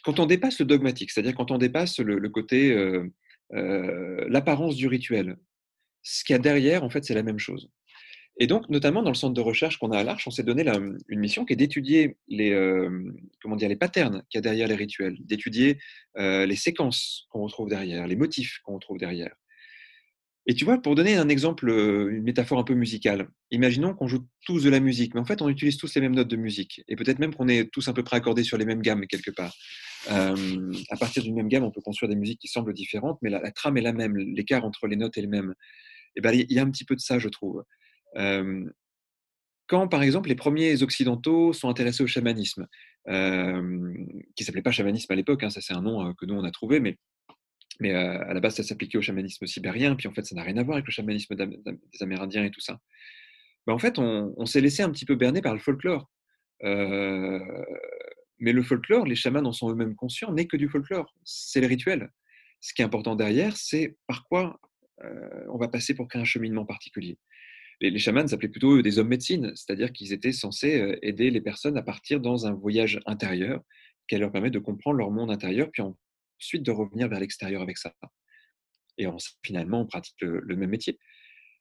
[0.03, 2.75] quand on dépasse le dogmatique, c'est-à-dire quand on dépasse le, côté,
[3.49, 5.37] l'apparence du rituel,
[6.03, 7.69] ce qu'il y a derrière, en fait, c'est la même chose.
[8.39, 10.63] Et donc, notamment dans le centre de recherche qu'on a à l'Arche, on s'est donné
[11.07, 12.51] une mission qui est d'étudier les,
[13.41, 15.79] comment les patterns qu'il y a derrière les rituels, d'étudier
[16.15, 19.33] les séquences qu'on retrouve derrière, les motifs qu'on retrouve derrière.
[20.49, 24.07] Et tu vois, pour donner un exemple, euh, une métaphore un peu musicale, imaginons qu'on
[24.07, 26.37] joue tous de la musique, mais en fait, on utilise tous les mêmes notes de
[26.37, 26.81] musique.
[26.87, 29.31] Et peut-être même qu'on est tous à peu près accordés sur les mêmes gammes quelque
[29.31, 29.53] part.
[30.09, 33.29] Euh, à partir d'une même gamme, on peut construire des musiques qui semblent différentes, mais
[33.29, 35.53] la, trame est la même, l'écart entre les notes est le même.
[36.15, 37.65] Et ben, il y a un petit peu de ça, je trouve.
[38.15, 38.63] Euh,
[39.67, 42.67] quand, par exemple, les premiers occidentaux sont intéressés au chamanisme,
[43.05, 46.51] qui s'appelait pas chamanisme à l'époque, hein, ça c'est un nom que nous on a
[46.51, 46.97] trouvé, mais
[47.79, 50.57] mais à la base, ça s'appliquait au chamanisme sibérien, puis en fait, ça n'a rien
[50.57, 51.47] à voir avec le chamanisme des
[52.01, 52.79] Amérindiens et tout ça.
[53.65, 56.09] Ben, en fait, on, s'est laissé un petit peu berner par le folklore.
[56.61, 57.39] mais
[58.39, 61.13] le folklore, les chamans en sont eux-mêmes conscients, n'est que du folklore.
[61.23, 62.09] C'est le rituel.
[62.61, 64.59] Ce qui est important derrière, c'est par quoi
[65.49, 67.17] on va passer pour créer un cheminement particulier.
[67.79, 71.77] Les, les chamans s'appelaient plutôt des hommes médecine, c'est-à-dire qu'ils étaient censés aider les personnes
[71.77, 73.61] à partir dans un voyage intérieur
[74.07, 75.95] qui leur permet de comprendre leur monde intérieur, puis en
[76.39, 77.93] ensuite de revenir vers l'extérieur avec ça.
[78.97, 79.05] Et
[79.43, 80.97] finalement, on pratique le, même métier.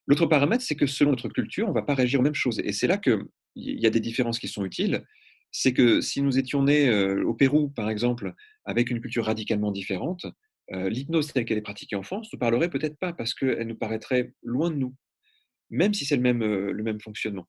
[0.06, 2.60] L'autre paramètre, c'est que selon notre culture, on ne va pas réagir aux mêmes choses.
[2.60, 3.18] Et c'est là qu'il
[3.56, 5.04] y a des différences qui sont utiles.
[5.50, 8.34] C'est que si nous étions nés euh, au Pérou, par exemple,
[8.64, 10.26] avec une culture radicalement différente,
[10.72, 13.76] euh, l'hypnose telle qu'elle est pratiquée en France ne parlerait peut-être pas parce qu'elle nous
[13.76, 14.94] paraîtrait loin de nous,
[15.70, 17.46] même si c'est le même, euh, le même fonctionnement.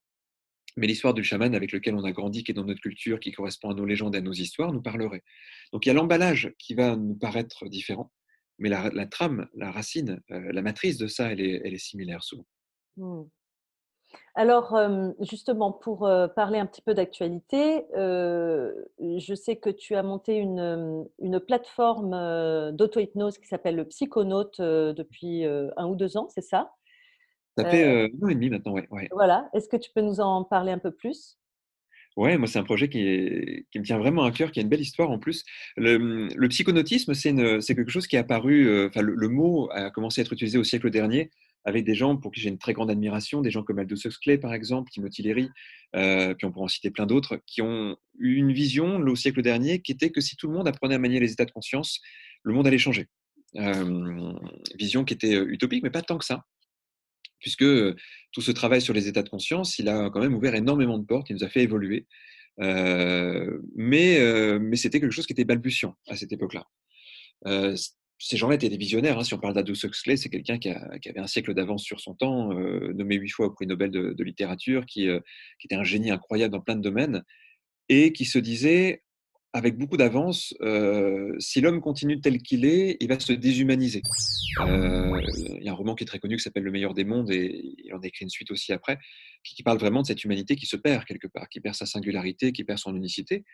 [0.78, 3.32] Mais l'histoire du chaman avec lequel on a grandi, qui est dans notre culture, qui
[3.32, 5.24] correspond à nos légendes et à nos histoires, nous parlerait.
[5.74, 8.12] Donc il y a l'emballage qui va nous paraître différent,
[8.60, 12.46] mais la, trame, la racine, euh, la matrice de ça, elle est, similaire souvent.
[12.98, 13.24] Mmh.
[14.36, 14.78] Alors,
[15.20, 20.38] justement, pour euh, parler un petit peu d'actualité, euh, je sais que tu as monté
[20.38, 26.72] une, une plateforme d'auto-hypnose qui s'appelle le Psychonaute depuis un ou deux ans, c'est ça?
[27.58, 29.08] Ça fait un an et demi maintenant, ouais.
[29.12, 29.50] Voilà.
[29.54, 31.38] Est-ce que tu peux nous en parler un peu plus?
[32.18, 33.00] Ouais, moi, c'est un projet qui,
[33.76, 35.44] me tient vraiment à cœur, qui a une belle histoire en plus.
[35.76, 40.24] Le, mmh, psychonautisme, c'est quelque chose qui est apparu, enfin, le, mot a commencé à
[40.24, 41.30] être utilisé au siècle dernier
[41.64, 44.38] avec des gens pour qui j'ai une très grande admiration, des gens comme Aldous Huxley,
[44.38, 45.50] par exemple, Timothy Leary,
[45.94, 49.82] puis on pourrait en citer plein d'autres, qui ont eu une vision au siècle dernier
[49.82, 52.00] qui était que si tout le monde apprenait à manier les états de conscience,
[52.44, 53.10] le monde allait changer.
[54.80, 56.46] vision qui était utopique, mais pas tant que ça
[57.48, 57.96] puisque
[58.34, 61.06] tout ce travail sur les états de conscience, il a quand même ouvert énormément de
[61.06, 62.06] portes, il nous a fait évoluer.
[62.58, 64.20] mais
[64.60, 66.66] mais c'était quelque chose qui était balbutiant à cette époque-là.
[68.20, 69.18] ces gens-là étaient des visionnaires.
[69.18, 69.24] Hein.
[69.24, 72.54] Si on parle d'Aldous Huxley, c'est quelqu'un qui, avait un siècle d'avance sur son temps,
[73.00, 75.08] nommé huit fois au prix Nobel de, littérature, qui,
[75.64, 77.24] était un génie incroyable dans plein de domaines,
[77.88, 79.04] et qui se disait,
[79.58, 80.54] avec beaucoup d'avance,
[81.40, 84.04] si l'homme continue tel qu'il est, il va se déshumaniser.
[84.60, 87.32] il y a un roman qui est très connu qui s'appelle Le meilleur des mondes,
[87.32, 89.00] et il en écrit une suite aussi après,
[89.44, 92.52] qui parle vraiment de cette humanité qui se perd quelque part, qui perd sa singularité,
[92.52, 93.46] qui perd son unicité.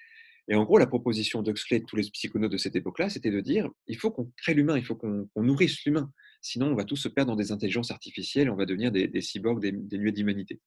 [0.49, 3.31] Et en gros, la proposition d'Huxley et de tous les psychonautes de cette époque-là, c'était
[3.31, 6.11] de dire il faut qu'on crée l'humain, il faut qu'on nourrisse l'humain.
[6.41, 9.61] Sinon, on va tous se perdre dans des intelligences artificielles, on va devenir des, cyborgs
[9.61, 10.59] des, des d'humanité.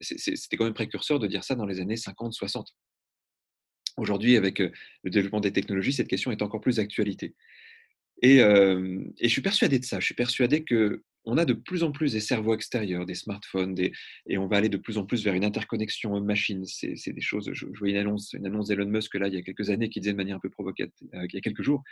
[0.00, 2.66] C'était quand même précurseur de dire ça dans les années 50-60.
[3.96, 7.34] Aujourd'hui, avec le développement des technologies, cette question est encore plus d'actualité.
[8.22, 10.00] Et, je suis persuadé de ça.
[10.00, 13.76] Je suis persuadé que on a de plus en plus des cerveaux extérieurs, des smartphones,
[14.28, 16.64] et on va aller de plus en plus vers une interconnexion homme-machine.
[16.64, 17.50] C'est, des choses.
[17.52, 20.00] Je, voyais une annonce, une annonce d'Elon Musk là il y a quelques années qui
[20.00, 21.82] disait de manière un peu provocative, euh, il y a quelques jours,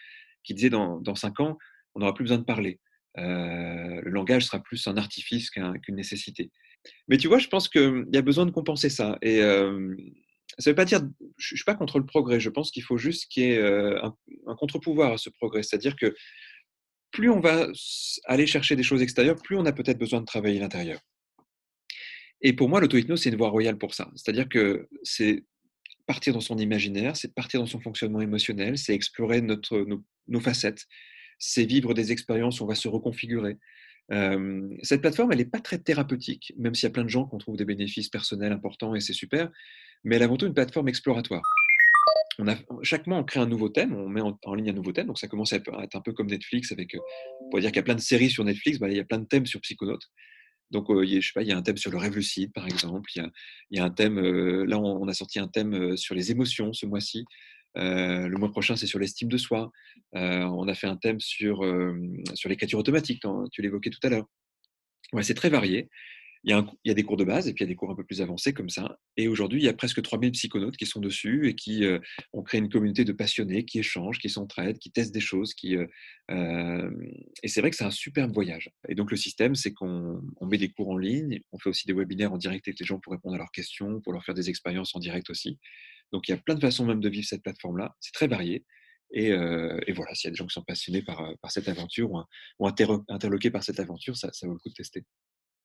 [0.44, 1.58] qui disait dans, dans cinq ans,
[1.94, 2.78] on n'aura plus besoin de parler.
[3.18, 6.50] Euh, le langage sera plus un artifice qu'une nécessité.
[7.08, 9.18] Mais tu vois, je pense qu'il y a besoin de compenser ça.
[9.22, 9.40] Et
[10.58, 11.00] ça veut pas dire,
[11.36, 12.40] je suis pas contre le progrès.
[12.40, 14.14] Je pense qu'il faut juste qu'il y ait un,
[14.46, 15.62] un contre-pouvoir à ce progrès.
[15.62, 16.14] C'est-à-dire que
[17.10, 17.68] plus on va
[18.24, 21.00] aller chercher des choses extérieures, plus on a peut-être besoin de travailler l'intérieur.
[22.42, 24.10] Et pour moi, l'auto-hypnose, c'est une voie royale pour ça.
[24.14, 25.44] C'est-à-dire que c'est
[26.06, 29.86] partir dans son imaginaire, c'est partir dans son fonctionnement émotionnel, c'est explorer notre,
[30.28, 30.86] nos, facettes,
[31.38, 33.56] c'est vivre des expériences où on va se reconfigurer.
[34.12, 37.26] Euh, cette plateforme, elle n'est pas très thérapeutique, même s'il y a plein de gens
[37.26, 39.50] qui en trouvent des bénéfices personnels importants et c'est super,
[40.04, 41.42] mais elle est avant tout une plateforme exploratoire
[42.82, 45.06] chaque mois, on crée un nouveau thème, on met en, ligne un nouveau thème.
[45.06, 46.76] Donc, ça commence à être un peu comme Netflix, euh,
[47.40, 49.04] on pourrait dire qu'il y a plein de séries sur Netflix, bah, il y a
[49.04, 50.10] plein de thèmes sur Psychonautes.
[50.70, 52.66] Donc, euh, je sais pas, il y a un thème sur le rêve lucide, par
[52.66, 53.08] exemple.
[53.14, 53.30] Il
[53.70, 56.86] y a, un thème, euh, là, on, a sorti un thème sur les émotions ce
[56.86, 57.24] mois-ci.
[57.74, 59.70] Le mois prochain, c'est sur l'estime de soi.
[60.12, 61.62] on a fait un thème sur,
[62.34, 64.26] sur l'écriture automatique, tu l'évoquais tout à l'heure.
[65.12, 65.88] Ouais, c'est très varié.
[66.46, 66.50] Il
[66.84, 68.04] y, a des cours de base et puis il y a des cours un peu
[68.04, 68.98] plus avancés comme ça.
[69.16, 71.98] Et aujourd'hui, il y a presque 3000 psychonautes qui sont dessus et qui euh,
[72.34, 75.54] ont créé une communauté de passionnés qui échangent, qui s'entraident, qui testent des choses.
[75.64, 75.86] Euh,
[76.30, 76.90] euh,
[77.42, 78.68] et c'est vrai que c'est un superbe voyage.
[78.90, 81.94] Et donc le système, c'est qu'on met des cours en ligne, on fait aussi des
[81.94, 84.50] webinaires en direct avec les gens pour répondre à leurs questions, pour leur faire des
[84.50, 85.58] expériences en direct aussi.
[86.12, 87.94] Donc il y a plein de façons même de vivre cette plateforme-là.
[88.00, 88.64] C'est très varié.
[89.10, 92.10] Et, voilà, s'il y a des gens qui sont passionnés par, par cette aventure
[92.58, 95.04] ou, interloqués par cette aventure, ça, ça vaut le coup de tester.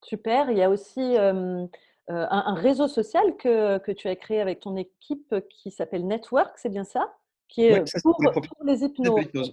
[0.04, 0.50] Super.
[0.50, 5.34] Il y a aussi un, réseau social que, que, tu as créé avec ton équipe
[5.48, 7.16] qui s'appelle Network, c'est bien ça?
[7.48, 8.16] Qui est pour,
[8.64, 9.52] les hypnoses.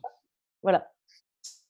[0.62, 0.92] Voilà.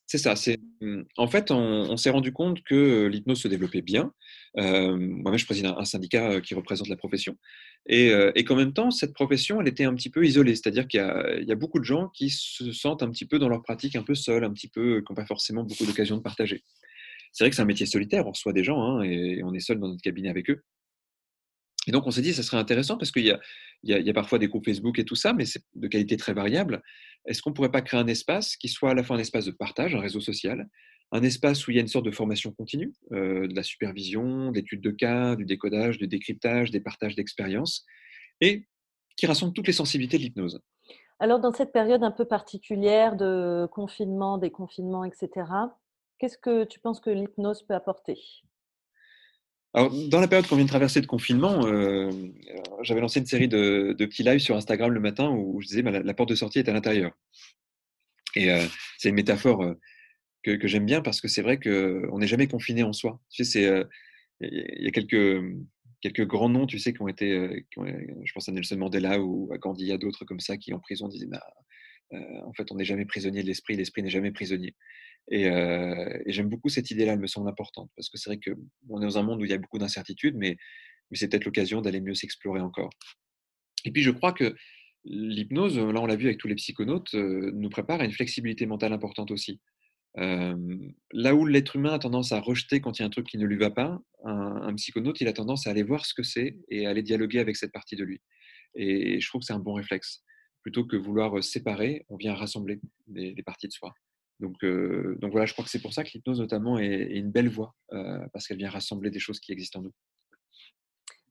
[0.06, 0.36] C'est ça.
[0.36, 4.12] C'est mmh, en fait, on, s'est rendu compte que l'hypnose se développais bien.
[4.56, 7.36] Moi-même, je préside un, syndicat qui représente la profession,
[7.86, 10.54] et, et qu'en même temps, cette profession, elle était un petit peu isolée.
[10.54, 13.62] C'est-à-dire qu'il y, a beaucoup de gens qui se sentent un petit peu dans leur
[13.62, 16.62] pratique un peu seuls, un petit peu, qui n'ont pas forcément beaucoup d'occasions de partager
[17.32, 19.60] c'est vrai que c'est un métier solitaire, on reçoit des gens hein, et on est
[19.60, 20.64] seul dans notre cabinet avec eux.
[21.86, 23.32] Et donc on s'est dit, ça serait intéressant parce qu'il y,
[23.84, 26.82] y, a, parfois des groupes Facebook et tout ça, mais c'est de qualité très variable.
[27.26, 29.46] Est-ce qu'on ne pourrait pas créer un espace qui soit à la fois un espace
[29.46, 30.68] de partage, un réseau social,
[31.12, 34.52] un espace où il y a une sorte de formation continue, euh, de la supervision,
[34.52, 37.84] d'études de cas, du décodage, du décryptage, des partages d'expériences,
[38.40, 38.66] et
[39.16, 40.60] qui rassemble toutes les sensibilités de l'hypnose.
[41.18, 45.44] Alors dans cette période un peu particulière de confinement, déconfinement, etc.,
[46.18, 48.18] Qu'est-ce que tu penses que l'hypnose peut apporter?
[49.72, 52.10] Alors, dans la période qu'on vient de traverser de confinement, euh,
[52.82, 55.90] j'avais lancé une série de, petits lives sur Instagram le matin où je disais bah,
[55.90, 57.12] la, porte de sortie est à l'intérieur.
[58.34, 58.64] Et euh,
[58.98, 59.64] c'est une métaphore
[60.48, 63.20] euh, que, j'aime bien parce que c'est vrai qu'on n'est jamais confiné en soi.
[63.30, 63.86] Tu sais,
[64.40, 65.42] il y a quelques,
[66.00, 69.58] quelques grands noms, tu sais, qui ont été, je pense à Nelson Mandela ou à
[69.58, 71.42] Gandhi, a d'autres comme ça qui en prison disaient bah,
[72.12, 74.74] en fait, on n'est jamais prisonnier de l'esprit, l'esprit n'est jamais prisonnier.
[75.30, 75.44] Et,
[76.26, 79.18] j'aime beaucoup cette idée-là, elle me semble importante, parce que c'est vrai qu'on est dans
[79.18, 80.56] un monde où il y a beaucoup d'incertitudes, mais,
[81.12, 82.90] c'est peut-être l'occasion d'aller mieux s'explorer encore.
[83.84, 84.54] Et puis je crois que
[85.04, 88.92] l'hypnose, là on l'a vu avec tous les psychonautes, nous prépare à une flexibilité mentale
[88.92, 89.60] importante aussi.
[90.16, 93.38] Là où l'être humain a tendance à rejeter quand il y a un truc qui
[93.38, 96.56] ne lui va pas, un, psychonaute, il a tendance à aller voir ce que c'est
[96.68, 98.20] et à aller dialoguer avec cette partie de lui.
[98.74, 100.22] Et je trouve que c'est un bon réflexe.
[100.62, 103.92] Plutôt que vouloir séparer, on vient rassembler les parties de soi.
[104.40, 107.74] Donc, voilà, je crois que c'est pour ça que l'hypnose notamment est, une belle voie,
[108.32, 109.94] parce qu'elle vient rassembler des choses qui existent en nous.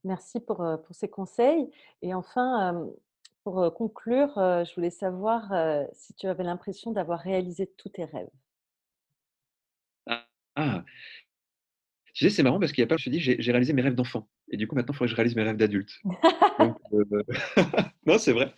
[0.03, 1.69] Merci pour ces conseils.
[2.01, 2.87] Et enfin,
[3.43, 5.51] pour conclure, je voulais savoir
[5.93, 8.29] si tu avais l'impression d'avoir réalisé tous tes rêves.
[10.57, 10.85] Ah, ah.
[12.29, 13.95] c'est marrant parce qu'il n'y a pas, je me suis dit, j'ai réalisé mes rêves
[13.95, 14.27] d'enfant.
[14.49, 15.99] Et du coup, maintenant, il faudrait que je réalise mes rêves d'adulte.
[18.05, 18.53] non, c'est vrai.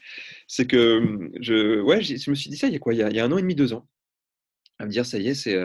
[0.48, 2.94] C'est que je, ouais, je me suis dit ça il y a quoi?
[2.94, 3.88] Il y a, il y a un an et demi, deux ans.
[4.80, 5.58] à me dire, ça y est, c'est,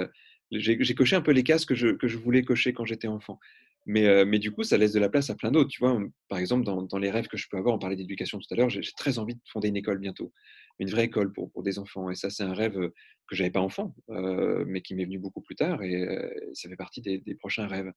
[0.51, 3.39] j'ai coché un peu les cases que je, que je voulais cocher quand j'étais enfant.
[3.87, 5.69] Mais, mais, du coup, ça laisse de la place à plein d'autres.
[5.69, 8.47] Tu vois, par exemple, dans, les rêves que je peux avoir, on parlait d'éducation tout
[8.51, 10.33] à l'heure, j'ai très envie de fonder une école bientôt,
[10.79, 12.11] une vraie école pour, des enfants.
[12.11, 12.75] Et ça, c'est un rêve
[13.29, 15.83] que j'avais pas enfant, mais qui m'est venu beaucoup plus tard.
[15.83, 16.07] Et
[16.55, 17.93] ça fait partie des, prochains rêves.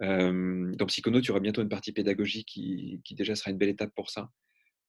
[0.00, 4.10] dans Psychono, tu auras bientôt une partie pédagogique qui, déjà sera une belle étape pour
[4.10, 4.30] ça.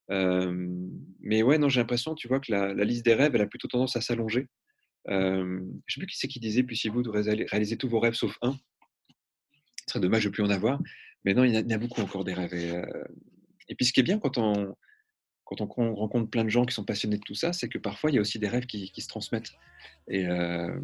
[0.09, 3.67] mais ouais, non, j'ai l'impression, tu vois, que la, liste des rêves, elle a plutôt
[3.67, 4.47] tendance à s'allonger.
[5.07, 8.55] je ne sais plus qui c'est qui disait, puissiez-vous réaliser tous vos rêves sauf un
[9.87, 10.79] serait dommage de plus en avoir.
[11.25, 12.53] Mais non, il y, a, beaucoup encore des rêves.
[12.53, 12.85] Euh,
[13.67, 14.73] et, puis ce qui est bien quand on,
[15.43, 18.11] quand on rencontre plein de gens qui sont passionnés de tout ça, c'est que parfois
[18.11, 19.51] il y a aussi des rêves qui, se transmettent.
[20.07, 20.79] Et, euh,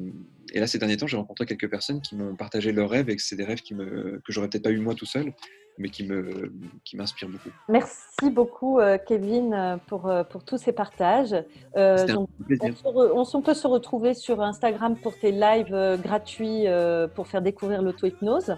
[0.53, 3.15] et, là, ces derniers temps, j'ai rencontré quelques personnes qui m'ont partagé leurs rêves et
[3.15, 5.33] que c'est des rêves qui me, que j'aurais peut-être pas eu moi tout seul,
[5.77, 6.51] mais qui me
[6.83, 7.49] qui m'inspirent beaucoup.
[7.69, 11.35] Merci beaucoup, euh, Kevin, pour, pour tous ces partages.
[11.75, 16.65] on, on, peut se retrouver sur Instagram pour tes lives gratuits
[17.15, 18.57] pour faire découvrir l'auto-hypnose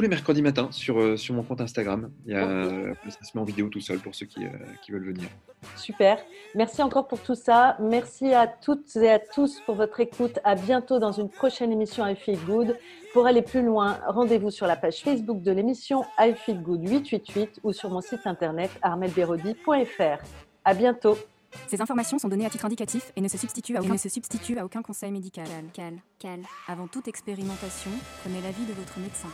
[0.00, 2.10] tous les mercredis matins sur, euh, sur mon compte Instagram.
[2.24, 4.48] Il y a, ça se met en vidéo tout seul pour ceux qui, euh,
[4.82, 5.28] qui, veulent venir.
[5.76, 6.16] Super.
[6.54, 7.76] Merci encore pour tout ça.
[7.80, 10.38] Merci à toutes et à tous pour votre écoute.
[10.42, 12.78] À bientôt dans une prochaine émission I Feel Good.
[13.12, 17.60] Pour aller plus loin, rendez-vous sur la page Facebook de l'émission I Feel Good 888
[17.62, 20.24] ou sur mon site internet armelberodi.fr.
[20.64, 21.18] À bientôt.
[21.66, 24.56] Ces informations sont données à titre indicatif et ne se substituent à aucun, se substituent
[24.56, 25.44] à aucun conseil médical.
[25.74, 26.40] Cal, cal.
[26.68, 27.90] Avant toute expérimentation,
[28.22, 29.28] prenez l'avis de votre médecin.